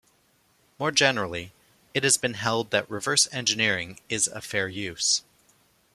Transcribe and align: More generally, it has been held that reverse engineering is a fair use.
More 0.79 0.89
generally, 0.89 1.51
it 1.93 2.03
has 2.03 2.17
been 2.17 2.33
held 2.33 2.71
that 2.71 2.89
reverse 2.89 3.27
engineering 3.31 3.99
is 4.09 4.25
a 4.25 4.41
fair 4.41 4.67
use. 4.67 5.21